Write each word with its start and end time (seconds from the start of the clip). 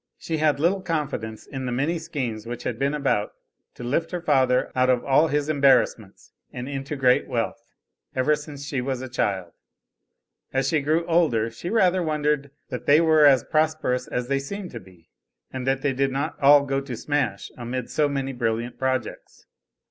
She 0.17 0.37
had 0.37 0.59
little 0.59 0.81
confidence 0.81 1.45
in 1.45 1.67
the 1.67 1.71
many 1.71 1.99
schemes 1.99 2.47
which 2.47 2.63
had 2.63 2.79
been 2.79 2.95
about 2.95 3.33
to 3.75 3.83
lift 3.83 4.09
her 4.09 4.19
father 4.23 4.71
out 4.75 4.89
of 4.89 5.05
all 5.05 5.27
his 5.27 5.47
embarrassments 5.47 6.31
and 6.51 6.67
into 6.67 6.95
great 6.95 7.27
wealth, 7.27 7.61
ever 8.15 8.35
since 8.35 8.65
she 8.65 8.81
was 8.81 9.03
a 9.03 9.07
child; 9.07 9.51
as 10.51 10.67
she 10.67 10.81
grew 10.81 11.05
older, 11.05 11.51
she 11.51 11.69
rather 11.69 12.01
wondered 12.01 12.49
that 12.69 12.87
they 12.87 12.99
were 12.99 13.27
as 13.27 13.43
prosperous 13.43 14.07
as 14.07 14.27
they 14.27 14.39
seemed 14.39 14.71
to 14.71 14.79
be, 14.79 15.11
and 15.53 15.67
that 15.67 15.83
they 15.83 15.93
did 15.93 16.11
not 16.11 16.33
all 16.41 16.65
go 16.65 16.81
to 16.81 16.97
smash 16.97 17.51
amid 17.55 17.91
so 17.91 18.09
many 18.09 18.33
brilliant 18.33 18.79
projects. 18.79 19.45